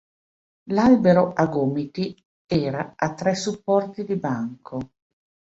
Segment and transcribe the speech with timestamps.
[0.75, 2.07] L'albero a gomiti
[2.47, 4.79] era a tre supporti di banco.